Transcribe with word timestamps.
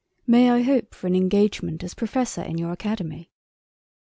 May 0.25 0.49
I 0.49 0.63
hope 0.63 0.95
for 0.95 1.05
an 1.05 1.15
engagement 1.15 1.83
as 1.83 1.93
Professor 1.93 2.41
in 2.41 2.57
your 2.57 2.71
Academy?" 2.71 3.29